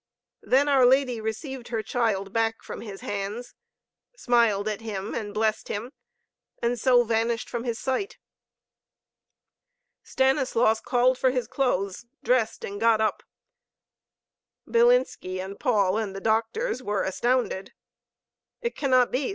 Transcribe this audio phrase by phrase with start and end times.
[0.41, 3.53] Then our Lady received her Child back from his hands,
[4.17, 5.91] smiled at him and blessed him,
[6.59, 8.17] and so vanished from his sight.
[10.01, 13.21] Stanislaus called for his clothes, dressed and got up.
[14.67, 17.71] Bilinski and Paul and the doctors were astounded.
[18.59, 19.29] "It cannot be!"